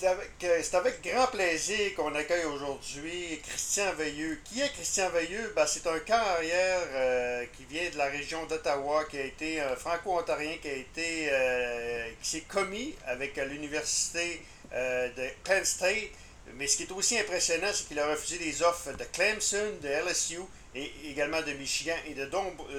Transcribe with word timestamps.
C'est 0.00 0.06
avec, 0.06 1.04
euh, 1.04 1.12
grand 1.12 1.26
plaisir 1.26 1.94
qu'on 1.94 2.14
accueille 2.14 2.46
aujourd'hui 2.46 3.38
Christian 3.46 3.92
Veilleux. 3.98 4.40
Qui 4.44 4.62
est 4.62 4.72
Christian 4.72 5.10
Veilleux? 5.10 5.52
Ben, 5.54 5.66
c'est 5.66 5.86
un 5.86 5.98
carrière 5.98 6.80
euh, 6.94 7.44
qui 7.54 7.66
vient 7.66 7.90
de 7.90 7.98
la 7.98 8.06
région 8.06 8.46
d'Ottawa, 8.46 9.04
qui 9.04 9.18
a 9.18 9.24
été 9.24 9.60
un 9.60 9.76
franco-ontarien 9.76 10.56
qui 10.62 10.68
a 10.68 10.72
été 10.72 11.28
euh, 11.30 12.08
qui 12.22 12.30
s'est 12.30 12.44
commis 12.48 12.94
avec 13.06 13.36
l'université 13.36 14.40
de 14.72 15.28
Penn 15.44 15.66
State. 15.66 16.12
Mais 16.54 16.66
ce 16.66 16.78
qui 16.78 16.84
est 16.84 16.92
aussi 16.92 17.18
impressionnant, 17.18 17.68
c'est 17.74 17.86
qu'il 17.86 17.98
a 17.98 18.06
refusé 18.06 18.38
des 18.38 18.62
offres 18.62 18.92
de 18.92 19.04
Clemson, 19.12 19.74
de 19.82 19.88
LSU 19.88 20.40
et 20.74 20.90
également 21.10 21.42
de 21.42 21.52
Michigan 21.52 21.96
et 22.06 22.14
de 22.14 22.24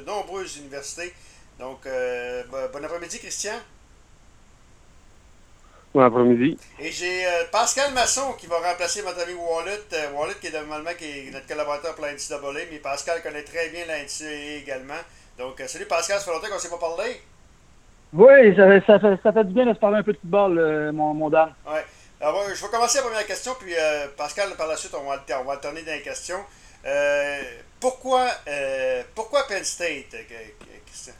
nombreuses 0.08 0.58
universités. 0.58 1.14
Donc, 1.60 1.84
bon 1.84 2.84
après-midi, 2.84 3.20
Christian. 3.20 3.60
Bon 5.94 6.02
après-midi. 6.02 6.58
Et 6.80 6.89
j'ai 6.89 7.26
euh, 7.26 7.44
Pascal 7.52 7.94
Masson 7.94 8.32
qui 8.40 8.48
va 8.48 8.60
remplacer 8.60 9.04
notre 9.04 9.23
ami 9.23 9.34
Wallet. 9.34 9.81
Euh, 9.91 10.12
Wallet 10.14 10.36
qui 10.40 10.48
est 10.48 10.52
normalement 10.52 10.91
qui 10.98 11.04
est 11.04 11.31
notre 11.34 11.45
collaborateur 11.48 11.95
pour 11.95 12.05
l'NCAA, 12.05 12.66
mais 12.72 12.77
Pascal 12.77 13.22
connaît 13.22 13.44
très 13.44 13.67
bien 13.70 13.84
l'NCAA 13.86 14.59
également. 14.62 15.02
Donc, 15.38 15.59
euh, 15.59 15.67
salut 15.67 15.86
Pascal, 15.86 16.20
ça 16.20 16.26
fait 16.26 16.31
longtemps 16.31 16.48
qu'on 16.48 16.55
ne 16.55 16.59
s'est 16.59 16.70
pas 16.70 16.77
parlé. 16.77 17.22
Oui, 18.14 18.55
ça, 18.55 18.86
ça, 18.86 19.00
fait, 19.00 19.20
ça 19.22 19.34
fait 19.34 19.44
du 19.44 19.54
bien 19.54 19.66
de 19.66 19.73
se 19.73 19.80
parler 19.80 19.98
un 19.98 20.04
peu 20.04 20.14
de 20.14 20.17
football, 20.17 20.91
mon, 20.94 21.14
mon 21.14 21.30
dame. 21.30 21.54
Oui. 21.66 21.80
Alors, 22.22 22.44
je 22.53 22.62
vais 22.62 22.72
commencer 22.72 23.00
la 23.00 23.03
première 23.05 23.26
question, 23.26 23.53
puis 23.59 23.73
Pascal, 24.17 24.50
par 24.58 24.67
la 24.67 24.76
suite, 24.76 24.94
on 24.94 25.09
va, 25.09 25.23
on 25.39 25.44
va 25.44 25.53
alterner 25.53 25.81
dans 25.81 25.94
les 25.94 26.02
questions. 26.02 26.39
pourquoi, 27.80 28.28
pourquoi 29.16 29.48
Penn 29.48 29.64
State, 29.64 30.14
Christian? 30.86 31.14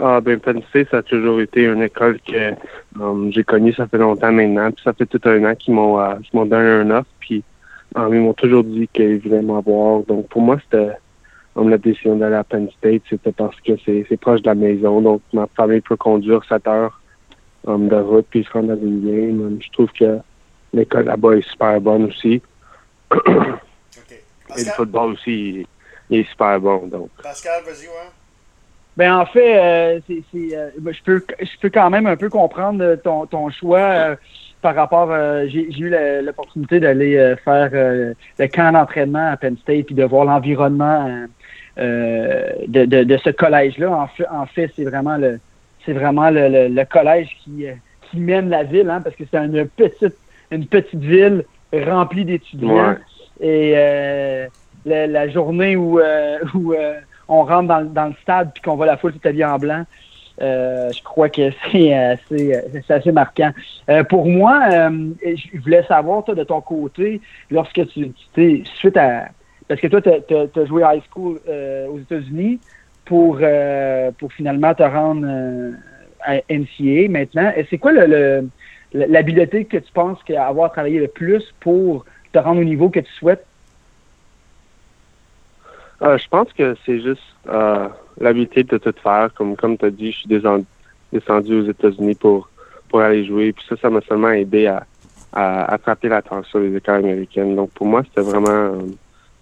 Ah, 0.00 0.20
ben, 0.20 0.38
Penn 0.38 0.62
State, 0.68 0.90
ça 0.90 0.98
a 0.98 1.02
toujours 1.02 1.40
été 1.40 1.64
une 1.64 1.82
école 1.82 2.20
que 2.20 2.54
um, 3.00 3.32
j'ai 3.32 3.42
connue, 3.42 3.72
ça 3.72 3.88
fait 3.88 3.98
longtemps 3.98 4.30
maintenant. 4.30 4.70
Puis 4.70 4.82
ça 4.84 4.92
fait 4.92 5.06
tout 5.06 5.20
un 5.24 5.44
an 5.44 5.56
qu'ils 5.56 5.74
m'ont 5.74 6.00
euh, 6.00 6.14
m'ont 6.32 6.46
donné 6.46 6.68
un 6.68 6.90
offre. 6.90 7.10
Puis 7.18 7.42
um, 7.96 8.14
ils 8.14 8.20
m'ont 8.20 8.32
toujours 8.32 8.62
dit 8.62 8.88
qu'ils 8.92 9.18
voulaient 9.18 9.42
m'avoir. 9.42 10.02
Donc 10.04 10.28
pour 10.28 10.40
moi, 10.40 10.56
c'était 10.62 10.92
um, 11.56 11.68
la 11.68 11.78
décision 11.78 12.14
d'aller 12.14 12.36
à 12.36 12.44
Penn 12.44 12.70
State, 12.78 13.02
c'était 13.10 13.32
parce 13.32 13.60
que 13.60 13.72
c'est 13.84 14.20
proche 14.20 14.40
de 14.42 14.46
la 14.46 14.54
maison. 14.54 15.00
Donc 15.00 15.20
ma 15.32 15.48
famille 15.56 15.80
peut 15.80 15.96
conduire 15.96 16.44
7 16.44 16.68
heures 16.68 17.00
um, 17.66 17.88
de 17.88 17.96
route 17.96 18.26
puis 18.30 18.44
se 18.44 18.52
rendre 18.52 18.76
dans 18.76 18.80
une 18.80 19.04
game. 19.04 19.58
je 19.60 19.70
trouve 19.72 19.90
que 19.90 20.18
l'école 20.72 21.06
là-bas 21.06 21.38
est 21.38 21.48
super 21.48 21.80
bonne 21.80 22.04
aussi. 22.04 22.40
Et 24.56 24.64
le 24.64 24.70
football 24.76 25.12
aussi, 25.12 25.66
il, 26.08 26.18
est 26.20 26.30
super 26.30 26.60
bon. 26.60 26.86
Donc. 26.86 27.10
Pascal, 27.20 27.64
vas-y, 27.64 27.86
ouais. 27.86 28.10
Ben 28.98 29.14
en 29.14 29.26
fait, 29.26 29.56
euh, 29.56 30.00
c'est, 30.08 30.56
euh, 30.56 30.70
ben, 30.80 30.92
je 30.92 31.00
peux 31.04 31.24
je 31.40 31.56
peux 31.60 31.70
quand 31.70 31.88
même 31.88 32.08
un 32.08 32.16
peu 32.16 32.28
comprendre 32.28 32.96
ton, 32.96 33.26
ton 33.26 33.48
choix 33.48 33.78
euh, 33.78 34.16
par 34.60 34.74
rapport. 34.74 35.08
j'ai, 35.46 35.70
j'ai 35.70 35.82
eu 35.82 35.94
l'opportunité 36.24 36.80
d'aller 36.80 37.36
faire 37.44 37.70
le 37.72 38.46
camp 38.48 38.72
d'entraînement 38.72 39.30
à 39.30 39.36
Penn 39.36 39.56
State 39.58 39.86
puis 39.86 39.94
de 39.94 40.02
voir 40.02 40.24
l'environnement 40.24 41.26
de, 41.76 42.66
de, 42.66 43.04
de, 43.04 43.16
ce 43.18 43.30
collège-là. 43.30 43.88
En 43.88 44.08
fait, 44.08 44.26
en 44.28 44.46
fait, 44.46 44.72
c'est 44.74 44.82
vraiment 44.82 45.16
le 45.16 45.38
c'est 45.86 45.92
vraiment 45.92 46.30
le, 46.30 46.66
le, 46.66 46.84
collège 46.84 47.28
qui 47.44 47.66
qui 48.10 48.18
mène 48.18 48.50
la 48.50 48.64
ville, 48.64 48.90
hein, 48.90 49.00
parce 49.00 49.14
que 49.14 49.22
c'est 49.30 49.38
une 49.38 49.68
petite 49.68 50.18
une 50.50 50.66
petite 50.66 50.98
ville 51.00 51.44
remplie 51.72 52.24
d'étudiants. 52.24 52.96
Et 53.40 53.74
la, 54.84 55.06
la, 55.06 55.28
journée 55.28 55.76
où 55.76 56.00
où 56.52 56.74
on 57.28 57.44
rentre 57.44 57.68
dans, 57.68 57.84
dans 57.84 58.06
le 58.06 58.14
stade 58.22 58.52
puis 58.52 58.62
qu'on 58.62 58.76
voit 58.76 58.86
la 58.86 58.96
foule 58.96 59.12
tout 59.12 59.26
habillée 59.28 59.44
en 59.44 59.58
blanc. 59.58 59.84
Euh, 60.40 60.90
je 60.92 61.02
crois 61.02 61.28
que 61.28 61.50
c'est 61.72 61.92
assez, 61.92 62.54
c'est 62.86 62.90
assez 62.90 63.12
marquant. 63.12 63.52
Euh, 63.90 64.04
pour 64.04 64.26
moi, 64.26 64.62
euh, 64.72 65.10
je 65.24 65.58
voulais 65.60 65.82
savoir, 65.84 66.24
toi, 66.24 66.34
de 66.34 66.44
ton 66.44 66.60
côté, 66.60 67.20
lorsque 67.50 67.86
tu, 67.88 68.12
tu 68.34 68.64
suite 68.64 68.96
à... 68.96 69.28
Parce 69.66 69.80
que 69.80 69.86
toi, 69.88 70.00
tu 70.00 70.10
as, 70.10 70.64
joué 70.64 70.82
high 70.82 71.02
school 71.12 71.40
aux 71.90 71.98
États-Unis 71.98 72.58
pour, 73.04 73.38
pour 74.18 74.32
finalement 74.32 74.72
te 74.72 74.82
rendre 74.82 75.26
à 76.22 76.36
NCA 76.48 77.10
maintenant. 77.10 77.52
C'est 77.68 77.76
quoi 77.76 77.92
le, 77.92 78.48
l'habileté 78.94 79.66
que 79.66 79.76
tu 79.76 79.92
penses 79.92 80.22
qu'avoir 80.24 80.72
travaillé 80.72 81.00
le 81.00 81.08
plus 81.08 81.54
pour 81.60 82.06
te 82.32 82.38
rendre 82.38 82.62
au 82.62 82.64
niveau 82.64 82.88
que 82.88 83.00
tu 83.00 83.12
souhaites 83.12 83.44
euh, 86.02 86.16
je 86.16 86.28
pense 86.28 86.52
que 86.52 86.76
c'est 86.86 87.00
juste 87.00 87.22
euh, 87.48 87.88
l'habitude 88.20 88.68
de 88.68 88.78
tout 88.78 88.94
faire. 89.02 89.30
Comme 89.34 89.56
comme 89.56 89.76
tu 89.76 89.84
as 89.86 89.90
dit, 89.90 90.12
je 90.12 90.18
suis 90.18 90.28
descendu, 90.28 91.60
aux 91.60 91.68
États-Unis 91.68 92.14
pour, 92.14 92.48
pour 92.88 93.00
aller 93.00 93.24
jouer. 93.24 93.52
Puis 93.52 93.64
ça, 93.68 93.76
ça 93.76 93.90
m'a 93.90 94.00
seulement 94.02 94.30
aidé 94.30 94.66
à, 94.66 94.86
à 95.32 95.72
attraper 95.72 96.08
l'attention 96.08 96.60
des 96.60 96.76
écoles 96.76 96.96
américaines. 96.96 97.56
Donc 97.56 97.70
pour 97.72 97.86
moi, 97.86 98.02
c'était 98.04 98.28
vraiment 98.28 98.48
euh, 98.50 98.80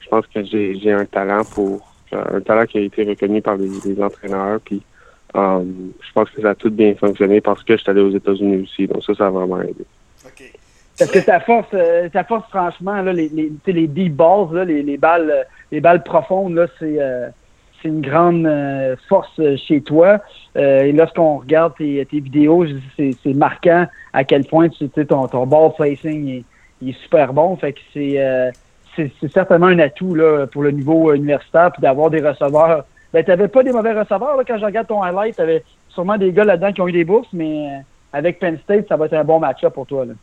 je 0.01 0.09
pense 0.09 0.27
que 0.29 0.43
j'ai, 0.45 0.79
j'ai 0.79 0.93
un 0.93 1.05
talent 1.05 1.43
pour 1.45 1.93
un 2.13 2.41
talent 2.41 2.65
qui 2.67 2.79
a 2.79 2.83
été 2.83 3.03
reconnu 3.03 3.43
par 3.43 3.57
les, 3.57 4.01
entraîneurs. 4.01 4.61
Puis 4.65 4.81
je 5.35 6.13
pense 6.15 6.31
que 6.31 6.41
ça 6.41 6.51
a 6.51 6.55
tout 6.55 6.71
bien 6.71 6.95
fonctionné 6.95 7.41
parce 7.41 7.63
que 7.65 7.77
je 7.77 7.83
suis 7.83 7.91
allé 7.91 8.01
aux 8.01 8.13
États-Unis 8.13 8.63
aussi. 8.63 8.87
Donc 8.87 9.03
ça, 9.03 9.15
ça 9.15 9.27
a 9.27 9.31
vraiment 9.31 9.61
aidé. 9.61 9.85
Parce 10.99 11.11
que 11.11 11.19
ta 11.19 11.41
force, 11.41 11.69
ta 12.13 12.25
force 12.25 12.49
franchement, 12.49 13.03
là, 13.03 13.13
les, 13.13 13.29
les, 13.29 13.53
les 13.67 13.87
deep 13.87 14.15
balls, 14.15 14.49
là, 14.53 14.65
les, 14.65 14.83
les 14.83 14.97
balles 14.97 15.47
les 15.73 15.81
balles 15.81 16.03
profondes, 16.03 16.55
là, 16.55 16.67
c'est 16.79 16.97
euh, 17.01 17.29
c'est 17.83 17.89
une 17.89 18.01
grande 18.01 18.47
euh, 18.47 18.97
force 19.09 19.41
chez 19.57 19.81
toi. 19.81 20.21
Euh, 20.57 20.85
et 20.85 20.93
lorsqu'on 20.93 21.39
regarde 21.39 21.75
tes, 21.77 22.07
tes 22.07 22.21
vidéos, 22.21 22.65
c'est 22.97 23.35
marquant 23.35 23.87
à 24.13 24.25
quel 24.25 24.45
point 24.45 24.69
tu 24.69 24.89
sais, 24.95 25.05
ton, 25.05 25.27
ton 25.29 25.47
ball 25.47 25.73
placing 25.77 26.29
est, 26.29 26.89
est 26.89 26.99
super 27.03 27.33
bon. 27.33 27.57
Fait 27.57 27.73
que 27.73 27.81
c'est 27.93 28.53
c'est 28.97 29.31
certainement 29.31 29.67
un 29.67 29.79
atout 29.79 30.15
là, 30.15 30.47
pour 30.47 30.63
le 30.63 30.71
niveau 30.71 31.13
universitaire, 31.13 31.71
puis 31.71 31.83
d'avoir 31.83 32.09
des 32.09 32.27
receveurs. 32.27 32.87
Ben, 33.13 33.23
tu 33.23 33.31
n'avais 33.31 33.49
pas 33.49 33.63
des 33.63 33.73
mauvais 33.73 33.93
receveurs 33.93 34.39
là, 34.39 34.43
quand 34.47 34.57
je 34.57 34.65
regarde 34.65 34.87
ton 34.87 35.03
highlight. 35.03 35.37
Tu 35.37 35.43
avais 35.43 35.63
sûrement 35.91 36.17
des 36.17 36.33
gars 36.33 36.45
là-dedans 36.45 36.73
qui 36.73 36.81
ont 36.81 36.89
eu 36.89 36.93
des 36.93 37.05
bourses, 37.05 37.29
mais 37.35 37.69
avec 38.15 38.39
Penn 38.39 38.59
State, 38.65 38.89
ça 38.89 38.97
va 38.97 39.05
être 39.05 39.13
un 39.13 39.25
bon 39.25 39.39
match-up 39.39 39.75
pour 39.75 39.87
toi. 39.87 40.07
Là. 40.07 40.15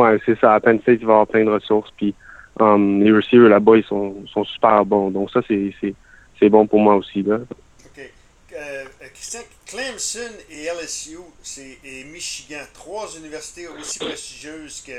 Ouais, 0.00 0.18
c'est 0.24 0.38
ça. 0.38 0.54
À 0.54 0.60
Penn 0.60 0.80
State, 0.80 1.00
tu 1.00 1.06
vas 1.06 1.14
avoir 1.14 1.26
plein 1.26 1.44
de 1.44 1.50
ressources. 1.50 1.90
Puis 1.96 2.14
Um, 2.60 3.00
les 3.02 3.12
receivers 3.12 3.48
là-bas, 3.48 3.76
ils 3.76 3.84
sont, 3.84 4.26
sont 4.26 4.44
super 4.44 4.84
bons. 4.84 5.10
Donc 5.10 5.30
ça, 5.30 5.40
c'est 5.48 6.48
bon 6.48 6.66
pour 6.66 6.80
moi 6.80 6.96
aussi. 6.96 7.22
Là. 7.22 7.36
OK. 7.36 8.12
Euh, 8.56 8.84
Christian, 9.14 9.40
Clemson 9.66 10.32
et 10.50 10.64
LSU 10.64 11.18
c'est, 11.42 11.78
et 11.84 12.04
Michigan, 12.04 12.64
trois 12.74 13.06
universités 13.16 13.68
aussi 13.68 13.98
prestigieuses 14.00 14.82
que, 14.84 14.92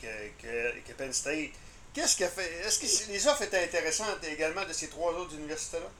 que, 0.00 0.46
que, 0.86 0.92
Penn 0.96 1.12
State. 1.12 1.50
Qu'est-ce 1.92 2.16
qui 2.16 2.24
a 2.24 2.28
fait. 2.28 2.64
Est-ce 2.64 2.78
que 2.78 3.12
les 3.12 3.26
offres 3.26 3.42
étaient 3.42 3.64
intéressantes 3.64 4.20
également 4.32 4.64
de 4.66 4.72
ces 4.72 4.88
trois 4.88 5.12
autres 5.12 5.34
universités-là? 5.36 5.90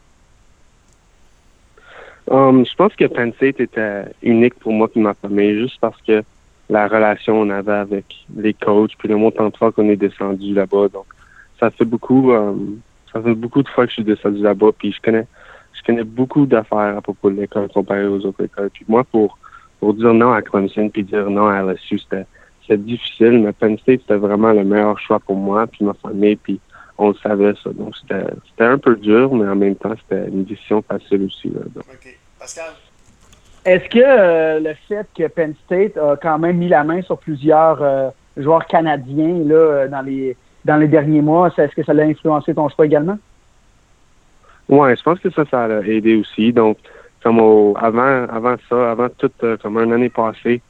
Um, 2.27 2.65
je 2.65 2.75
pense 2.75 2.95
que 2.95 3.05
Penn 3.07 3.33
State 3.35 3.61
était 3.61 4.05
unique 4.23 4.55
pour 4.55 4.73
moi 4.73 4.89
et 4.95 5.01
ma 5.01 5.15
famille, 5.15 5.59
juste 5.59 5.79
parce 5.81 6.01
que 6.03 6.23
la 6.69 6.89
relation 6.89 7.35
qu'on 7.35 7.51
avait 7.51 7.73
avec 7.73 8.27
les 8.37 8.55
coachs, 8.55 8.93
puis 8.99 9.09
le 9.09 9.17
montant 9.17 9.49
de 9.49 9.57
fois 9.57 9.73
qu'on 9.73 9.89
est 9.89 9.97
descendu 9.97 10.55
là-bas. 10.55 10.89
Donc, 10.89 11.07
ça 11.61 11.71
fait 11.71 11.85
beaucoup, 11.85 12.33
euh, 12.33 12.55
ça 13.13 13.21
fait 13.23 13.35
beaucoup 13.35 13.63
de 13.63 13.69
fois 13.69 13.85
que 13.85 13.91
je 13.91 13.95
suis 13.95 14.05
descendu 14.05 14.43
là-bas, 14.43 14.71
puis 14.79 14.93
je 14.93 15.01
connais, 15.01 15.27
je 15.73 15.83
connais 15.83 16.05
beaucoup 16.05 16.47
d'affaires 16.47 16.97
à 16.97 17.01
propos 17.01 17.31
de 17.31 17.41
l'école 17.41 17.69
comparé 17.69 18.07
aux 18.07 18.25
autres 18.25 18.45
écoles. 18.45 18.71
Puis 18.71 18.85
moi, 18.89 19.05
pour, 19.05 19.39
pour 19.81 19.95
dire 19.95 20.15
non 20.15 20.33
à 20.33 20.43
Clemson 20.43 20.89
puis 20.89 21.05
dire 21.05 21.29
non 21.29 21.49
à 21.49 21.63
LSU, 21.63 21.99
c'était, 21.99 22.27
c'était 22.63 22.79
difficile, 22.79 23.41
mais 23.41 23.53
Penn 23.53 23.79
State, 23.79 24.01
c'était 24.01 24.17
vraiment 24.17 24.53
le 24.53 24.65
meilleur 24.65 24.99
choix 24.99 25.21
pour 25.21 25.37
moi, 25.37 25.67
puis 25.67 25.85
ma 25.85 25.95
famille, 25.95 26.37
puis 26.37 26.61
on 26.97 27.09
le 27.09 27.15
savait 27.23 27.55
ça. 27.63 27.71
Donc, 27.73 27.95
c'était, 27.97 28.25
c'était 28.51 28.65
un 28.65 28.79
peu 28.79 28.97
dur, 28.97 29.35
mais 29.35 29.49
en 29.49 29.57
même 29.57 29.77
temps, 29.77 29.95
c'était 30.03 30.29
une 30.29 30.45
décision 30.45 30.83
facile 30.83 31.25
aussi. 31.25 31.49
Là, 31.49 31.61
OK. 31.77 32.19
Pascal? 32.39 32.73
Est-ce 33.65 33.89
que 33.89 33.99
euh, 33.99 34.61
le 34.61 34.75
fait 34.89 35.07
que 35.17 35.27
Penn 35.27 35.55
State 35.65 35.97
a 35.97 36.17
quand 36.17 36.39
même 36.39 36.59
mis 36.59 36.69
la 36.69 36.85
main 36.85 37.01
sur 37.01 37.17
plusieurs 37.17 37.83
euh, 37.83 38.11
joueurs 38.37 38.67
canadiens 38.67 39.43
là, 39.45 39.55
euh, 39.55 39.89
dans 39.89 40.03
les 40.03 40.37
dans 40.67 40.77
les 40.77 40.89
derniers 40.89 41.21
mois, 41.21 41.49
est-ce 41.59 41.75
que 41.75 41.83
ça 41.83 41.93
l'a 41.93 42.05
influencé 42.05 42.55
ton 42.55 42.69
choix 42.71 42.87
également? 42.87 43.19
Oui, 44.71 44.97
je 44.97 45.03
pense 45.03 45.19
que 45.19 45.29
ça, 45.31 45.45
ça 45.51 45.65
a 45.65 45.81
aidé 45.83 46.17
aussi. 46.17 46.55
Donc, 46.55 46.79
comme 47.23 47.39
avant, 47.77 48.27
avant 48.31 48.57
ça, 48.71 48.93
avant 48.93 49.09
toute 49.19 49.45
comme 49.63 49.77
une 49.77 49.93
année 49.93 50.09
passée, 50.09 50.63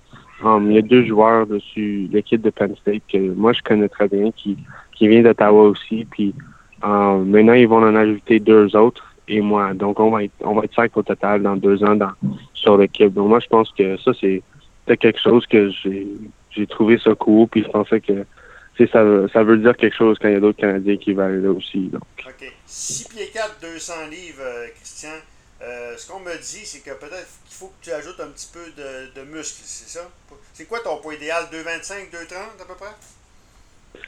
um, 0.45 0.69
il 0.69 0.75
y 0.75 0.79
a 0.79 0.83
deux 0.83 1.05
joueurs 1.05 1.47
dessus 1.47 2.09
l'équipe 2.13 2.43
de 2.43 2.51
Penn 2.51 2.75
State 2.77 3.03
que 3.13 3.19
moi 3.35 3.53
je 3.53 3.63
connais 3.63 3.89
très 3.89 4.09
bien, 4.09 4.33
qui, 4.33 4.57
qui 4.95 5.07
vient 5.07 5.23
d'Ottawa 5.23 5.63
aussi. 5.63 6.07
Puis 6.11 6.35
um, 6.83 7.29
maintenant, 7.29 7.53
ils 7.55 7.69
vont 7.69 7.83
en 7.83 7.95
ajouter 7.95 8.41
deux 8.41 8.75
autres 8.75 9.14
et 9.29 9.41
moi. 9.41 9.75
Donc, 9.75 10.01
on 10.01 10.11
va 10.11 10.25
être, 10.25 10.35
on 10.41 10.55
va 10.55 10.65
être 10.65 10.75
cinq 10.75 10.97
au 10.97 11.03
total 11.03 11.43
dans 11.43 11.57
deux 11.57 11.83
ans 11.85 11.95
dans, 11.95 12.13
sur 12.53 12.77
l'équipe. 12.77 13.13
Donc, 13.13 13.29
moi, 13.29 13.41
je 13.41 13.49
pense 13.49 13.71
que 13.73 13.97
ça, 13.99 14.13
c'est 14.21 14.43
quelque 14.87 15.21
chose 15.21 15.47
que 15.47 15.71
j'ai, 15.71 16.67
trouvé 16.67 16.99
ça 16.99 17.15
cool. 17.15 17.49
Puis, 17.49 17.63
je 17.65 17.69
pensais 17.69 18.01
que 18.01 18.25
ça, 18.79 19.05
ça 19.33 19.43
veut 19.43 19.59
dire 19.59 19.77
quelque 19.77 19.97
chose 19.97 20.19
quand 20.21 20.29
il 20.29 20.35
y 20.35 20.37
a 20.37 20.41
d'autres 20.41 20.59
Canadiens 20.59 20.97
qui 20.97 21.19
aller 21.19 21.41
là 21.41 21.51
aussi. 21.51 21.89
Donc. 21.89 22.03
OK. 22.27 22.53
6 22.67 23.09
pieds 23.09 23.31
4, 23.33 23.59
200 23.61 23.93
livres, 24.11 24.43
euh, 24.43 24.67
Christian. 24.77 25.11
Euh, 25.63 25.97
ce 25.97 26.09
qu'on 26.11 26.21
me 26.21 26.35
dit, 26.37 26.67
c'est 26.67 26.81
que 26.81 26.95
peut-être 26.99 27.29
qu'il 27.47 27.57
faut 27.57 27.69
que 27.69 27.85
tu 27.85 27.93
ajoutes 27.93 28.21
un 28.21 28.29
petit 28.29 28.51
peu 28.53 28.65
de, 28.77 29.21
de 29.21 29.27
muscle, 29.31 29.63
c'est 29.65 29.99
ça? 29.99 30.11
c'est 30.53 30.67
quoi 30.67 30.81
ton 30.81 30.99
poids 30.99 31.15
idéal? 31.15 31.45
2,25, 31.53 32.11
2,30 32.11 32.35
à 32.61 32.65
peu 32.67 32.75
près? 32.75 34.01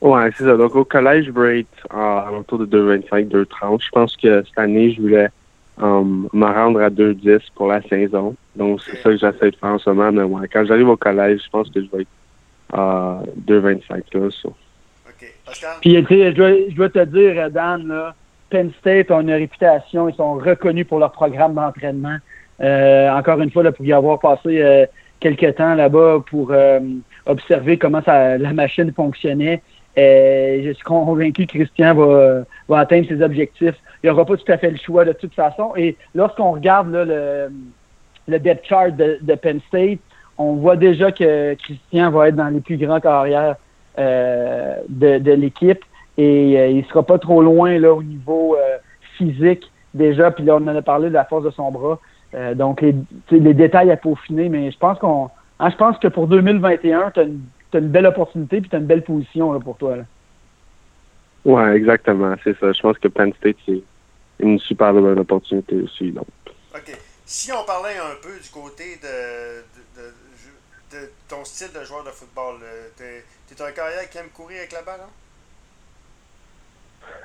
Ouais, 0.00 0.30
c'est 0.36 0.44
ça. 0.44 0.56
Donc 0.56 0.74
au 0.76 0.84
collège, 0.84 1.26
je 1.26 1.30
voulais 1.30 1.60
être 1.60 1.86
à 1.90 2.28
l'entour 2.30 2.58
de 2.60 2.66
2,25, 2.66 3.28
2,30. 3.28 3.82
Je 3.84 3.90
pense 3.90 4.16
que 4.16 4.44
cette 4.44 4.58
année, 4.58 4.92
je 4.92 5.00
voulais 5.00 5.28
um, 5.80 6.28
me 6.32 6.46
rendre 6.46 6.80
à 6.80 6.90
2,10 6.90 7.40
pour 7.54 7.68
la 7.68 7.82
saison. 7.82 8.36
Donc 8.54 8.80
c'est 8.82 8.96
ça 8.96 9.10
que 9.10 9.16
j'essaie 9.16 9.50
de 9.50 9.56
faire 9.56 9.70
en 9.70 9.78
ce 9.78 9.90
moment. 9.90 10.12
Mais 10.12 10.22
ouais, 10.22 10.48
quand 10.52 10.64
j'arrive 10.64 10.88
au 10.88 10.96
collège, 10.96 11.42
je 11.44 11.50
pense 11.50 11.68
que 11.70 11.80
je 11.82 11.90
vais 11.90 12.02
être 12.02 12.08
à 12.72 13.22
2,25 13.46 13.90
là. 13.90 14.28
OK. 14.46 15.34
Pascal? 15.44 15.70
Puis, 15.80 16.04
tu 16.04 16.06
sais, 16.06 16.30
je 16.30 16.36
dois, 16.36 16.50
je 16.68 16.74
dois 16.74 16.88
te 16.90 17.04
dire, 17.06 17.50
Dan, 17.50 17.88
là, 17.88 18.14
Penn 18.50 18.70
State 18.80 19.10
a 19.10 19.20
une 19.20 19.30
réputation, 19.30 20.08
ils 20.08 20.14
sont 20.14 20.34
reconnus 20.34 20.86
pour 20.86 20.98
leur 20.98 21.12
programme 21.12 21.54
d'entraînement. 21.54 22.16
Euh, 22.60 23.10
encore 23.10 23.40
une 23.40 23.50
fois, 23.50 23.62
là, 23.62 23.72
pour 23.72 23.84
y 23.84 23.92
avoir 23.92 24.18
passé 24.18 24.60
euh, 24.60 24.86
quelques 25.20 25.56
temps 25.56 25.74
là-bas 25.74 26.24
pour 26.28 26.50
euh, 26.50 26.80
observer 27.26 27.76
comment 27.78 28.02
ça, 28.02 28.38
la 28.38 28.52
machine 28.52 28.92
fonctionnait. 28.92 29.62
Euh, 29.98 30.60
je 30.64 30.72
suis 30.72 30.84
convaincu 30.84 31.46
que 31.46 31.58
Christian 31.58 31.94
va, 31.94 32.42
va 32.68 32.78
atteindre 32.78 33.08
ses 33.08 33.20
objectifs. 33.20 33.74
Il 34.02 34.06
n'y 34.06 34.10
aura 34.10 34.24
pas 34.24 34.36
tout 34.36 34.52
à 34.52 34.56
fait 34.56 34.70
le 34.70 34.76
choix 34.76 35.04
de 35.04 35.12
toute 35.12 35.34
façon. 35.34 35.72
Et 35.76 35.96
lorsqu'on 36.14 36.52
regarde 36.52 36.92
le, 36.92 37.50
le 38.28 38.38
depth 38.38 38.64
chart 38.64 38.94
de, 38.94 39.34
Penn 39.34 39.60
State, 39.68 39.98
on 40.36 40.54
voit 40.54 40.76
déjà 40.76 41.10
que 41.10 41.54
Christian 41.54 42.10
va 42.10 42.28
être 42.28 42.36
dans 42.36 42.48
les 42.48 42.60
plus 42.60 42.76
grands 42.76 43.00
carrières 43.00 43.56
euh, 43.98 44.76
de, 44.88 45.32
l'équipe 45.32 45.84
et 46.16 46.58
euh, 46.58 46.68
il 46.68 46.84
sera 46.84 47.02
pas 47.02 47.18
trop 47.18 47.42
loin 47.42 47.82
au 47.82 48.02
niveau 48.02 48.56
physique 49.16 49.72
déjà. 49.94 50.30
Puis 50.30 50.44
là, 50.44 50.56
on 50.56 50.68
en 50.68 50.76
a 50.76 50.82
parlé 50.82 51.08
de 51.08 51.14
la 51.14 51.24
force 51.24 51.44
de 51.44 51.50
son 51.50 51.72
bras. 51.72 51.98
Donc 52.54 52.82
les, 52.82 52.94
les 53.30 53.54
détails 53.54 53.90
à 53.90 53.96
peaufiner, 53.96 54.50
mais 54.50 54.70
je 54.70 54.78
pense 54.78 54.98
qu'on, 54.98 55.30
hein, 55.58 55.70
je 55.70 55.76
pense 55.76 55.98
que 55.98 56.08
pour 56.08 56.28
2021, 56.28 57.10
tu 57.12 57.20
as 57.20 57.22
une, 57.22 57.40
une 57.74 57.88
belle 57.88 58.06
opportunité 58.06 58.60
puis 58.60 58.70
tu 58.70 58.76
as 58.76 58.78
une 58.78 58.86
belle 58.86 59.04
position 59.04 59.52
là, 59.52 59.60
pour 59.60 59.76
toi. 59.76 59.96
Là. 59.96 60.04
Ouais, 61.44 61.76
exactement, 61.76 62.34
c'est 62.42 62.58
ça. 62.58 62.72
Je 62.72 62.80
pense 62.80 62.98
que 62.98 63.08
Penn 63.08 63.32
State 63.34 63.56
c'est 63.66 63.82
une 64.40 64.58
super 64.58 64.92
bonne 64.92 65.18
opportunité 65.18 65.76
aussi. 65.76 66.12
Donc. 66.12 66.26
Ok. 66.74 66.96
Si 67.24 67.52
on 67.52 67.64
parlait 67.64 67.98
un 67.98 68.16
peu 68.22 68.38
du 68.42 68.48
côté 68.50 68.98
de, 69.02 69.60
de, 70.00 70.00
de, 70.00 70.96
de 70.96 71.10
ton 71.28 71.44
style 71.44 71.72
de 71.78 71.84
joueur 71.84 72.04
de 72.04 72.10
football, 72.10 72.56
tu 72.96 73.04
es, 73.04 73.62
un 73.62 73.72
carrière 73.72 74.08
qui 74.08 74.18
aime 74.18 74.30
courir 74.34 74.58
avec 74.58 74.72
la 74.72 74.82
balle, 74.82 75.00
hein? 75.02 75.10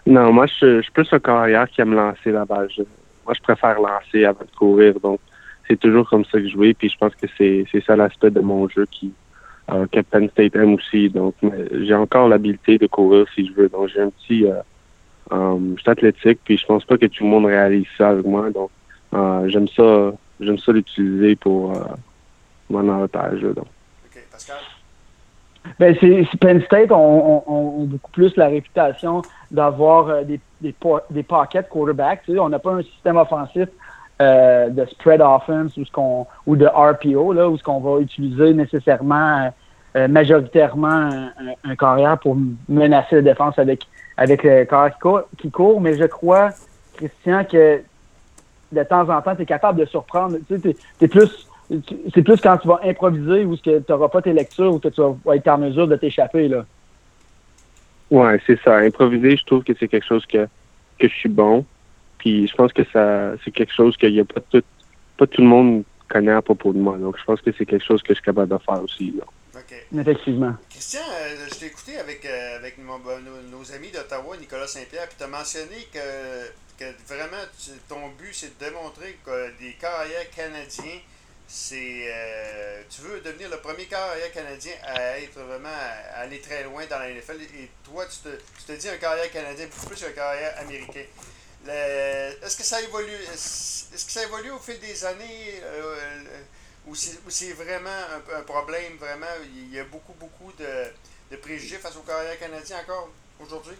Non, 0.05 0.33
moi, 0.33 0.45
je, 0.47 0.77
je 0.77 0.81
suis 0.81 0.91
plus 0.91 1.07
un 1.11 1.19
carrière 1.19 1.69
qui 1.69 1.81
aime 1.81 1.93
lancer 1.93 2.31
la 2.31 2.45
balle. 2.45 2.69
Je, 2.75 2.83
moi, 3.25 3.33
je 3.33 3.41
préfère 3.41 3.79
lancer 3.79 4.25
avant 4.25 4.43
de 4.43 4.55
courir. 4.57 4.99
Donc, 4.99 5.19
c'est 5.67 5.79
toujours 5.79 6.09
comme 6.09 6.25
ça 6.25 6.39
que 6.39 6.47
je 6.47 6.53
joue. 6.53 6.73
Puis, 6.77 6.89
je 6.89 6.97
pense 6.97 7.15
que 7.15 7.27
c'est, 7.37 7.65
c'est 7.71 7.83
ça 7.83 7.95
l'aspect 7.95 8.31
de 8.31 8.41
mon 8.41 8.67
jeu 8.67 8.85
qui, 8.91 9.13
euh, 9.71 9.85
que 9.91 10.01
Penn 10.01 10.29
State 10.29 10.55
aime 10.55 10.75
aussi. 10.75 11.09
Donc, 11.09 11.35
j'ai 11.71 11.95
encore 11.95 12.27
l'habilité 12.27 12.77
de 12.77 12.87
courir 12.87 13.25
si 13.33 13.47
je 13.47 13.53
veux. 13.53 13.69
Donc, 13.69 13.89
j'ai 13.89 14.01
un 14.01 14.09
petit... 14.09 14.45
Euh, 14.45 14.61
um, 15.31 15.75
je 15.77 15.81
suis 15.81 15.91
athlétique, 15.91 16.39
puis 16.43 16.57
je 16.57 16.65
pense 16.65 16.85
pas 16.85 16.97
que 16.97 17.05
tout 17.05 17.23
le 17.23 17.29
monde 17.29 17.45
réalise 17.45 17.87
ça 17.97 18.09
avec 18.09 18.25
moi. 18.25 18.49
Donc, 18.49 18.69
euh, 19.13 19.47
j'aime 19.49 19.67
ça 19.69 20.11
j'aime 20.39 20.57
ça 20.57 20.71
l'utiliser 20.71 21.35
pour 21.35 21.71
euh, 21.71 21.83
mon 22.69 22.87
avantage. 22.89 23.41
Donc. 23.41 23.65
OK. 24.05 24.21
Pascal? 24.31 24.57
Ben, 25.79 25.95
c'est, 26.01 26.25
Penn 26.39 26.61
State 26.63 26.91
ont, 26.91 27.43
on, 27.47 27.53
on, 27.53 27.83
beaucoup 27.85 28.11
plus 28.11 28.35
la 28.35 28.47
réputation 28.47 29.21
d'avoir 29.49 30.09
euh, 30.09 30.23
des, 30.23 30.39
des, 30.59 30.75
des 31.09 31.23
pocket. 31.23 31.69
Tu 31.69 32.33
sais, 32.33 32.39
on 32.39 32.49
n'a 32.49 32.59
pas 32.59 32.73
un 32.73 32.81
système 32.83 33.17
offensif 33.17 33.69
euh, 34.23 34.69
de 34.69 34.85
spread 34.85 35.21
offense 35.21 35.75
ou, 35.77 35.85
ce 35.85 35.91
qu'on, 35.91 36.25
ou 36.45 36.55
de 36.55 36.65
RPO, 36.65 37.33
là, 37.33 37.49
où 37.49 37.57
ce 37.57 37.63
qu'on 37.63 37.79
va 37.79 37.99
utiliser 37.99 38.53
nécessairement 38.53 39.51
euh, 39.95 40.07
majoritairement 40.07 41.09
un, 41.63 41.75
carrière 41.75 42.17
pour 42.19 42.37
menacer 42.67 43.17
la 43.17 43.21
défense 43.21 43.59
avec, 43.59 43.87
avec 44.17 44.43
le 44.43 44.65
carrière 44.65 44.97
qui 45.37 45.51
court. 45.51 45.81
Mais 45.81 45.97
je 45.97 46.05
crois, 46.05 46.49
Christian, 46.95 47.43
que 47.43 47.81
de 48.71 48.83
temps 48.83 49.09
en 49.09 49.21
temps, 49.21 49.35
tu 49.35 49.43
es 49.43 49.45
capable 49.45 49.79
de 49.79 49.85
surprendre. 49.85 50.37
Tu 50.47 50.55
sais, 50.55 50.75
tu 50.99 51.05
es 51.05 51.07
plus 51.07 51.47
c'est 52.13 52.23
plus 52.23 52.39
quand 52.41 52.57
tu 52.57 52.67
vas 52.67 52.79
improviser 52.83 53.45
ou 53.45 53.55
que 53.55 53.79
tu 53.79 53.91
n'auras 53.91 54.09
pas 54.09 54.21
tes 54.21 54.33
lectures 54.33 54.73
ou 54.73 54.79
que 54.79 54.89
tu 54.89 55.01
vas 55.01 55.35
être 55.35 55.47
en 55.47 55.57
mesure 55.57 55.87
de 55.87 55.95
t'échapper. 55.95 56.47
là. 56.47 56.65
Ouais, 58.11 58.39
c'est 58.45 58.59
ça. 58.61 58.77
Improviser, 58.77 59.37
je 59.37 59.45
trouve 59.45 59.63
que 59.63 59.73
c'est 59.79 59.87
quelque 59.87 60.05
chose 60.05 60.25
que, 60.25 60.45
que 60.99 61.07
je 61.07 61.13
suis 61.13 61.29
bon. 61.29 61.65
Puis 62.23 62.47
je 62.47 62.55
pense 62.55 62.71
que 62.71 62.83
ça 62.93 63.33
c'est 63.43 63.51
quelque 63.51 63.73
chose 63.73 63.97
qu'il 63.97 64.13
y 64.13 64.21
a 64.21 64.23
pas 64.23 64.39
tout 64.39 64.63
pas 65.17 65.27
tout 65.27 65.41
le 65.41 65.47
monde 65.47 65.83
connaît 66.07 66.31
à 66.31 66.41
propos 66.41 66.71
de 66.71 66.79
moi. 66.79 66.97
Donc 66.97 67.17
je 67.19 67.23
pense 67.25 67.41
que 67.41 67.51
c'est 67.57 67.65
quelque 67.65 67.83
chose 67.85 68.01
que 68.01 68.13
je 68.13 68.15
suis 68.15 68.23
capable 68.23 68.49
de 68.49 68.57
faire 68.63 68.81
aussi. 68.81 69.13
Là. 69.17 69.25
Okay. 69.59 69.83
Effectivement. 69.99 70.55
Christian, 70.69 71.01
euh, 71.01 71.45
je 71.51 71.59
t'ai 71.59 71.65
écouté 71.65 71.97
avec, 71.97 72.25
euh, 72.25 72.55
avec 72.55 72.77
mon, 72.77 72.97
nos, 72.97 73.57
nos, 73.57 73.71
amis 73.73 73.91
d'Ottawa, 73.91 74.37
Nicolas 74.37 74.67
Saint-Pierre, 74.67 75.07
puis 75.09 75.17
tu 75.17 75.23
as 75.25 75.27
mentionné 75.27 75.87
que, 75.91 76.79
que 76.79 77.13
vraiment 77.13 77.43
tu, 77.59 77.71
ton 77.89 78.07
but 78.17 78.31
c'est 78.31 78.57
de 78.57 78.65
démontrer 78.65 79.17
que 79.25 79.59
des 79.59 79.73
carrières 79.73 80.29
canadiens 80.33 80.99
c'est 81.45 82.05
euh, 82.07 82.81
tu 82.89 83.01
veux 83.01 83.19
devenir 83.19 83.49
le 83.49 83.57
premier 83.57 83.85
carrière 83.85 84.31
canadien 84.31 84.71
à 84.87 85.19
être 85.19 85.37
vraiment 85.39 85.69
à 85.69 86.21
aller 86.21 86.39
très 86.39 86.63
loin 86.63 86.83
dans 86.89 86.97
la 86.97 87.09
NFL 87.09 87.41
et 87.41 87.69
toi 87.83 88.05
tu 88.05 88.29
te, 88.29 88.35
tu 88.57 88.63
te 88.65 88.79
dis 88.79 88.87
un 88.87 88.97
carrière 88.97 89.29
canadien 89.29 89.67
beaucoup 89.67 89.87
plus 89.87 90.01
qu'un 90.01 90.13
carrière 90.13 90.57
américain. 90.57 91.03
Est-ce 91.67 92.57
que 92.57 92.63
ça 92.63 92.81
évolue 92.81 93.11
est-ce 93.31 94.05
que 94.05 94.11
ça 94.11 94.23
évolue 94.23 94.51
au 94.51 94.57
fil 94.57 94.79
des 94.79 95.05
années 95.05 95.61
euh, 95.63 96.23
ou 96.87 96.95
c'est 96.95 97.53
vraiment 97.53 97.89
un, 97.89 98.39
un, 98.39 98.41
problème 98.41 98.97
vraiment 98.99 99.27
il 99.55 99.73
y 99.73 99.79
a 99.79 99.83
beaucoup 99.85 100.13
beaucoup 100.19 100.51
de, 100.59 101.37
préjugés 101.37 101.77
face 101.77 101.95
au 101.95 102.01
carrière 102.01 102.37
canadien 102.39 102.77
encore 102.83 103.09
aujourd'hui? 103.41 103.77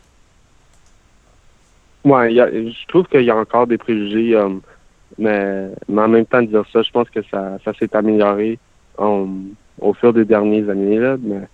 Ouais, 2.04 2.34
je 2.34 2.88
trouve 2.88 3.08
qu'il 3.08 3.24
y 3.24 3.32
a 3.32 3.36
encore 3.36 3.68
des 3.68 3.78
préjugés. 3.78 4.36
Um, 4.36 4.62
mais, 5.18 5.70
mais 5.88 6.02
en 6.02 6.08
même 6.08 6.26
temps 6.26 6.42
de 6.42 6.48
dire 6.48 6.66
ça, 6.72 6.82
je 6.82 6.92
pense 6.92 7.10
que 7.10 7.22
ça, 7.24 7.58
ça 7.64 7.74
s'est 7.74 7.96
amélioré 7.96 8.60
um, 8.98 9.54
au 9.80 9.94
fur 9.94 10.12
des 10.12 10.26
dernières 10.26 10.70
années. 10.70 10.98
Là, 10.98 11.18
mais 11.22 11.48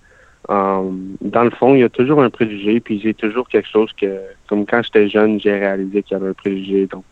um, 0.47 1.15
dans 1.21 1.43
le 1.43 1.51
fond, 1.51 1.75
il 1.75 1.81
y 1.81 1.83
a 1.83 1.89
toujours 1.89 2.21
un 2.21 2.29
préjugé, 2.29 2.79
puis 2.79 2.99
j'ai 2.99 3.13
toujours 3.13 3.47
quelque 3.47 3.67
chose 3.67 3.91
que, 3.93 4.19
comme 4.47 4.65
quand 4.65 4.81
j'étais 4.83 5.09
jeune, 5.09 5.39
j'ai 5.39 5.57
réalisé 5.57 6.03
qu'il 6.03 6.17
y 6.17 6.19
avait 6.19 6.29
un 6.29 6.33
préjugé. 6.33 6.87
Donc, 6.87 7.03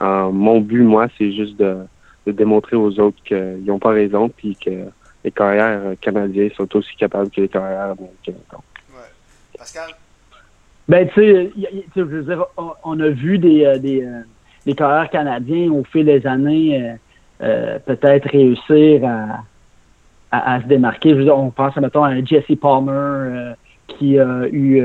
um, 0.00 0.32
mon 0.32 0.60
but, 0.60 0.82
moi, 0.82 1.08
c'est 1.18 1.32
juste 1.32 1.56
de, 1.56 1.78
de 2.26 2.32
démontrer 2.32 2.76
aux 2.76 2.98
autres 3.00 3.22
qu'ils 3.24 3.64
n'ont 3.64 3.78
pas 3.78 3.90
raison, 3.90 4.28
puis 4.28 4.56
que 4.56 4.86
les 5.24 5.30
carrières 5.30 5.94
canadiens 6.00 6.48
sont 6.56 6.74
aussi 6.76 6.96
capables 6.96 7.30
que 7.30 7.42
les 7.42 7.48
carrières 7.48 7.96
américaines. 7.96 8.44
Donc. 8.52 8.62
Ouais. 8.92 9.10
Pascal? 9.58 9.90
Ben, 10.88 11.08
tu 11.08 11.20
sais, 11.20 11.52
je 11.94 12.00
veux 12.02 12.22
dire, 12.22 12.44
on, 12.56 12.72
on 12.82 12.98
a 13.00 13.10
vu 13.10 13.38
des, 13.38 13.64
euh, 13.64 13.78
des 13.78 14.02
euh, 14.02 14.74
carrières 14.74 15.10
canadiens, 15.10 15.70
au 15.70 15.84
fil 15.84 16.06
des 16.06 16.26
années, 16.26 16.82
euh, 16.82 16.94
euh, 17.42 17.78
peut-être 17.78 18.28
réussir 18.28 19.04
à, 19.04 19.44
à, 20.30 20.54
à, 20.54 20.62
se 20.62 20.66
démarquer. 20.66 21.10
Je 21.10 21.14
veux 21.16 21.24
dire, 21.24 21.38
on 21.38 21.50
pense, 21.50 21.76
mettons, 21.76 22.04
à 22.04 22.22
Jesse 22.24 22.56
Palmer 22.60 22.92
euh, 22.92 23.52
qui 23.88 24.18
a 24.18 24.46
eu 24.50 24.82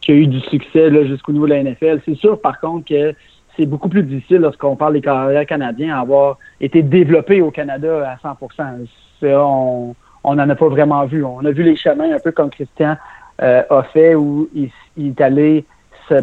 qui 0.00 0.12
a 0.12 0.14
eu 0.14 0.26
du 0.26 0.40
succès 0.40 0.90
jusqu'au 1.06 1.32
niveau 1.32 1.46
de 1.46 1.52
la 1.52 1.62
NFL. 1.62 2.00
C'est 2.04 2.14
sûr, 2.14 2.40
par 2.40 2.58
contre, 2.60 2.88
que 2.88 3.14
c'est 3.56 3.66
beaucoup 3.66 3.88
plus 3.88 4.02
difficile 4.02 4.38
lorsqu'on 4.38 4.76
parle 4.76 4.94
des 4.94 5.00
carrières 5.02 5.44
canadiens 5.46 5.96
à 5.96 6.00
avoir 6.00 6.38
été 6.60 6.82
développés 6.82 7.42
au 7.42 7.50
Canada 7.50 8.16
à 8.22 8.28
100% 8.28 8.86
on 9.34 9.94
on 10.22 10.34
n'en 10.34 10.48
a 10.50 10.54
pas 10.54 10.68
vraiment 10.68 11.04
vu. 11.06 11.24
On 11.24 11.44
a 11.44 11.50
vu 11.50 11.62
les 11.62 11.76
chemins 11.76 12.14
un 12.14 12.18
peu 12.18 12.30
comme 12.30 12.50
Christian 12.50 12.96
euh, 13.42 13.62
a 13.70 13.82
fait 13.84 14.14
où 14.14 14.50
il, 14.54 14.70
il 14.96 15.08
est 15.08 15.20
allé 15.20 15.64
se 16.08 16.22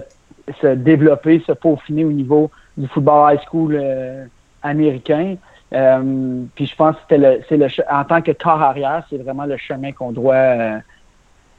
se 0.61 0.67
développer, 0.67 1.41
se 1.45 1.51
peaufiner 1.51 2.05
au 2.05 2.11
niveau 2.11 2.49
du 2.77 2.87
football 2.87 3.33
high 3.33 3.41
school 3.41 3.75
euh, 3.75 4.25
américain. 4.63 5.35
Euh, 5.73 6.43
puis 6.55 6.65
je 6.65 6.75
pense 6.75 6.95
que 7.09 7.15
le, 7.15 7.43
c'est 7.49 7.57
le, 7.57 7.67
en 7.89 8.05
tant 8.05 8.21
que 8.21 8.31
corps 8.31 8.61
arrière, 8.61 9.05
c'est 9.09 9.17
vraiment 9.17 9.45
le 9.45 9.57
chemin 9.57 9.91
qu'on 9.91 10.11
doit, 10.11 10.35
euh, 10.35 10.79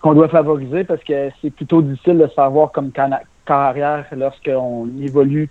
qu'on 0.00 0.14
doit 0.14 0.28
favoriser 0.28 0.84
parce 0.84 1.02
que 1.04 1.30
c'est 1.42 1.50
plutôt 1.50 1.82
difficile 1.82 2.18
de 2.18 2.26
se 2.26 2.48
voir 2.48 2.72
comme 2.72 2.90
corps 2.92 3.56
arrière 3.56 4.06
lorsqu'on 4.12 4.88
évolue 4.98 5.50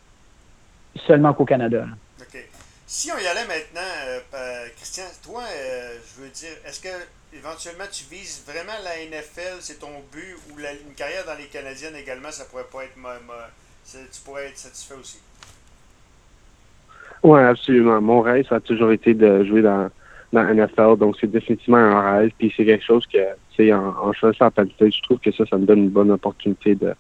seulement 1.06 1.34
qu'au 1.34 1.46
Canada. 1.46 1.86
OK. 2.20 2.50
Si 2.88 3.12
on 3.12 3.18
y 3.20 3.28
allait 3.28 3.46
maintenant, 3.46 4.26
euh, 4.34 4.68
Christian, 4.76 5.04
toi, 5.24 5.44
je 5.44 6.22
veux 6.22 6.30
dire, 6.30 6.54
est-ce 6.66 6.80
que 6.80 6.90
éventuellement 7.34 7.84
tu 7.92 8.06
vises 8.06 8.44
vraiment 8.48 8.74
la 8.84 9.06
NFL, 9.06 9.58
c'est 9.60 9.80
ton 9.80 9.92
but, 10.12 10.36
ou 10.50 10.58
la, 10.58 10.72
une 10.72 10.94
carrière 10.96 11.26
dans 11.26 11.36
les 11.36 11.46
Canadiennes 11.46 11.96
également, 11.96 12.32
ça 12.32 12.46
pourrait 12.46 12.64
pas 12.72 12.86
être. 12.86 12.98
Ma, 12.98 13.20
ma, 13.28 13.50
tu 13.86 14.22
pourrais 14.26 14.48
être 14.48 14.58
satisfait 14.58 14.96
aussi? 14.96 15.20
Oui, 17.24 17.40
absolument. 17.40 18.02
Mon 18.02 18.22
rêve, 18.22 18.46
ça 18.48 18.56
a 18.56 18.60
toujours 18.60 18.92
été 18.92 19.14
de 19.14 19.44
jouer 19.44 19.62
dans, 19.62 19.90
dans 20.34 20.44
la 20.44 20.54
NFL, 20.54 20.98
donc 20.98 21.16
c'est 21.20 21.28
définitivement 21.28 21.78
un 21.78 22.18
rêve. 22.18 22.32
Puis 22.38 22.54
c'est 22.56 22.66
quelque 22.66 22.84
chose 22.84 23.06
que, 23.08 23.18
tu 23.52 23.66
sais, 23.66 23.74
en, 23.74 23.90
en 23.90 24.14
choisissant 24.14 24.46
la 24.46 24.52
Penn 24.52 24.70
je 24.80 25.02
trouve 25.04 25.20
que 25.20 25.32
ça, 25.32 25.46
ça 25.50 25.58
me 25.58 25.66
donne 25.66 25.80
une 25.80 25.90
bonne 25.90 26.12
opportunité 26.12 26.76
de 26.76 26.94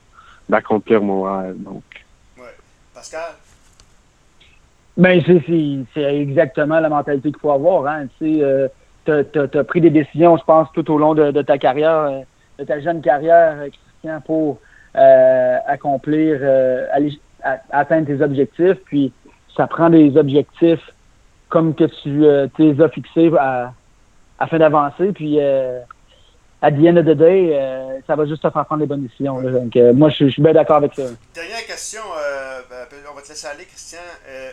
d'accomplir 0.49 1.01
mon 1.01 1.23
rêve. 1.23 1.55
Donc. 1.57 1.83
Ouais. 2.37 2.43
Pascal? 2.93 3.33
Ben, 4.95 5.21
c'est 5.93 6.01
exactement 6.01 6.79
la 6.79 6.89
mentalité 6.89 7.31
qu'il 7.31 7.39
faut 7.39 7.51
avoir. 7.51 7.85
Hein. 7.85 8.07
Tu 8.17 8.37
sais, 8.37 8.43
euh, 8.43 8.67
tu 9.05 9.57
as, 9.57 9.63
pris 9.63 9.81
des 9.81 9.89
décisions, 9.89 10.37
je 10.37 10.43
pense, 10.43 10.69
tout 10.73 10.89
au 10.91 10.97
long 10.97 11.13
de, 11.13 11.41
ta 11.41 11.57
carrière, 11.57 12.23
de 12.57 12.63
ta 12.63 12.79
jeune 12.79 13.01
carrière, 13.01 13.57
Christian, 13.59 14.21
pour 14.21 14.59
accomplir, 15.67 16.41
aller, 16.91 17.19
atteindre 17.69 18.07
tes 18.07 18.21
objectifs. 18.21 18.77
Puis 18.85 19.11
ça 19.57 19.67
prend 19.67 19.89
des 19.89 20.15
objectifs 20.15 20.91
comme 21.49 21.75
que 21.75 21.85
tu 21.85 22.23
les 22.63 22.81
as 22.81 22.89
fixés 22.89 23.31
afin 24.39 24.57
d'avancer. 24.59 25.11
Puis 25.11 25.39
à 26.61 26.71
the 26.71 26.87
end 26.87 26.97
of 26.97 27.05
the 27.05 27.15
day, 27.15 27.51
euh, 27.53 27.99
ça 28.07 28.15
va 28.15 28.25
juste 28.25 28.41
te 28.41 28.49
faire 28.49 28.65
prendre 28.65 28.81
les 28.81 28.87
bonnes 28.87 29.03
décisions. 29.03 29.41
Donc, 29.41 29.75
euh, 29.75 29.93
moi, 29.93 30.09
je, 30.09 30.25
suis 30.25 30.41
bien 30.41 30.53
d'accord 30.53 30.77
avec 30.77 30.93
ça. 30.95 31.03
Dernière 31.33 31.65
question, 31.67 32.01
euh, 32.01 32.61
ben, 32.69 32.97
on 33.11 33.15
va 33.15 33.21
te 33.21 33.29
laisser 33.29 33.47
aller, 33.47 33.65
Christian. 33.65 33.99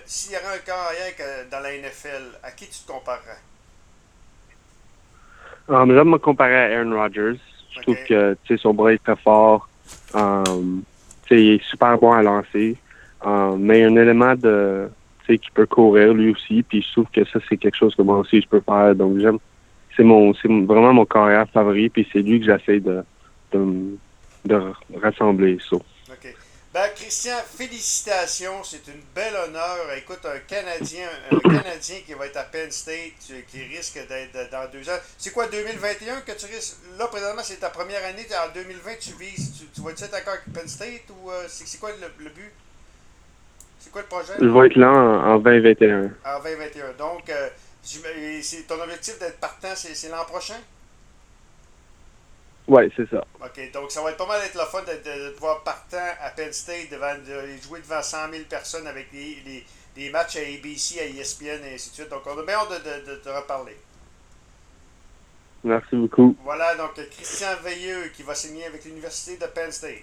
S'il 0.05 0.33
y 0.33 0.37
avait 0.37 0.47
un 0.47 0.59
carrière 0.59 1.47
dans 1.51 1.61
la 1.61 1.71
NFL, 1.71 2.39
à 2.43 2.51
qui 2.51 2.67
tu 2.67 2.81
te 2.85 2.93
comparerais? 2.93 3.41
Um, 5.67 5.95
J'aime 5.95 6.11
me 6.11 6.19
comparer 6.19 6.57
à 6.57 6.79
Aaron 6.79 6.95
Rodgers. 6.95 7.41
Je 7.71 7.81
trouve 7.81 7.97
que 8.07 8.57
son 8.59 8.75
bras 8.75 8.93
est 8.93 9.03
très 9.03 9.17
fort. 9.17 9.67
Um, 10.13 10.83
il 11.31 11.55
est 11.55 11.65
super 11.65 11.97
bon 11.99 12.13
à 12.13 12.23
lancer. 12.23 12.77
Um, 13.25 13.59
mais 13.59 13.79
il 13.79 13.83
y 13.83 13.85
a 13.85 13.89
un 13.89 13.97
élément 13.97 14.35
de 14.35 14.89
qui 15.27 15.51
peut 15.53 15.67
courir 15.67 16.13
lui 16.13 16.33
aussi. 16.33 16.63
Puis 16.63 16.83
je 16.83 16.93
trouve 16.93 17.07
que 17.13 17.25
ça, 17.25 17.39
c'est 17.49 17.57
quelque 17.57 17.77
chose 17.77 17.95
que 17.95 18.03
moi 18.03 18.19
aussi 18.19 18.41
je 18.41 18.49
peux 18.49 18.61
faire. 18.61 18.95
Donc 18.95 19.19
j'aime 19.19 19.39
c'est 19.97 20.05
mon 20.05 20.35
c'est 20.35 20.49
vraiment 20.49 20.93
mon 20.93 21.07
carrière 21.07 21.49
favori, 21.51 21.89
puis 21.89 22.07
c'est 22.13 22.21
lui 22.21 22.41
que 22.41 22.47
j'essaie 22.47 22.81
de, 22.81 23.03
de, 23.53 23.97
de, 24.45 24.73
rassembler. 25.01 25.59
Ça. 25.69 25.77
OK. 25.77 26.35
Ben, 26.75 26.89
Christian, 26.97 27.37
félicitations. 27.57 28.65
C'est 28.65 28.89
une 28.89 29.01
belle 29.15 29.35
honneur. 29.47 29.93
Écoute, 29.97 30.19
un 30.25 30.41
Canadien, 30.41 31.07
un 31.31 31.39
Canadien 31.49 31.99
qui 32.05 32.15
va 32.15 32.27
être 32.27 32.37
à 32.37 32.43
Penn 32.43 32.69
State, 32.69 33.13
qui 33.47 33.63
risque 33.63 34.01
d'être 34.09 34.51
dans 34.51 34.69
deux 34.73 34.89
ans. 34.91 34.99
C'est 35.17 35.33
quoi, 35.33 35.47
2021 35.47 36.23
que 36.23 36.33
tu 36.33 36.47
risques? 36.47 36.79
Là, 36.99 37.07
présentement, 37.07 37.43
c'est 37.45 37.61
ta 37.61 37.71
première 37.71 38.05
année. 38.05 38.27
En 38.45 38.53
2020, 38.53 38.91
tu 39.01 39.13
vises. 39.21 39.65
Tu, 39.73 39.81
vas-être 39.83 40.03
être 40.03 40.21
encore 40.21 40.35
avec 40.35 40.53
Penn 40.53 40.67
State 40.67 41.05
ou 41.11 41.31
euh, 41.31 41.45
c'est 41.47 41.79
quoi 41.79 41.91
le, 41.93 42.25
le 42.25 42.31
but? 42.31 42.53
C'est 43.85 43.91
quoi 43.91 44.01
le 44.01 44.09
projet? 44.09 44.33
Je 44.41 44.47
vais 44.47 44.67
être 44.67 44.77
là 44.77 44.91
en, 44.91 45.39
2021. 45.39 46.05
En 46.25 46.43
2021. 46.43 46.93
Donc, 46.95 47.29
euh, 47.29 47.49
ton 48.67 48.81
objectif 48.81 49.19
d'être 49.19 49.39
partant, 49.39 49.75
c'est 49.75 50.09
l'an 50.09 50.25
prochain? 50.25 50.57
Oui, 52.67 52.91
c'est 52.97 53.07
ça. 53.11 53.23
OK, 53.43 53.73
donc 53.75 53.91
ça 53.91 54.03
va 54.03 54.11
être 54.11 54.17
pas 54.17 54.27
mal 54.27 54.41
être 54.43 54.55
le 54.55 54.65
fun 54.65 54.81
de, 54.81 54.93
de, 54.93 55.35
te 55.35 55.39
voir 55.39 55.63
partant 55.65 55.99
à 56.19 56.31
Penn 56.31 56.51
State, 56.51 56.91
devant, 56.91 57.15
de 57.15 57.63
jouer 57.63 57.81
devant 57.81 58.01
100 58.01 58.31
000 58.33 58.45
personnes 58.49 58.87
avec 58.87 59.09
les, 59.13 59.65
les, 59.95 60.09
matchs 60.09 60.37
à 60.37 60.41
ABC, 60.41 60.99
à 60.99 61.05
ESPN 61.05 61.63
et 61.63 61.75
ainsi 61.75 61.91
de 61.91 61.95
suite. 61.95 62.09
Donc 62.09 62.23
on 62.25 62.39
a 62.39 62.43
bien 62.43 62.57
hâte 62.57 62.71
de, 62.71 63.13
de, 63.13 63.17
te 63.17 63.29
reparler. 63.29 63.77
Merci 65.63 65.95
beaucoup. 65.95 66.35
Voilà, 66.43 66.75
donc 66.77 66.95
Christian 67.11 67.55
Veilleux 67.63 68.09
qui 68.17 68.23
va 68.23 68.35
signer 68.35 68.65
avec 68.65 68.83
l'Université 68.87 69.37
de 69.37 69.47
Penn 69.51 69.71
State. 69.71 70.01